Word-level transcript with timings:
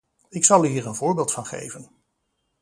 Ik 0.29 0.45
zal 0.45 0.65
u 0.65 0.67
hier 0.67 0.85
een 0.85 0.95
voorbeeld 0.95 1.31
van 1.31 1.45
geven. 1.45 1.89